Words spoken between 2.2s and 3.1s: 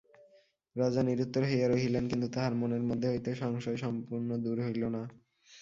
তাঁহার মনের মধ্য